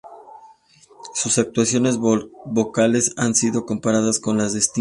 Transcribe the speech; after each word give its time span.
Sus 1.13 1.37
actuaciones 1.37 1.99
vocales 1.99 3.13
han 3.17 3.35
sido 3.35 3.67
comparados 3.67 4.19
con 4.19 4.35
las 4.35 4.53
de 4.53 4.59
Sting. 4.61 4.79